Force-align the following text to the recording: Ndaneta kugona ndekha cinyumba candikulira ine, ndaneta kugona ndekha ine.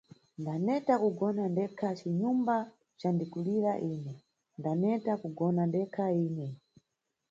Ndaneta 0.41 0.93
kugona 1.03 1.43
ndekha 1.51 1.87
cinyumba 1.99 2.55
candikulira 2.99 3.73
ine, 3.91 4.13
ndaneta 4.59 5.11
kugona 5.21 5.61
ndekha 5.69 6.05
ine. 6.25 6.47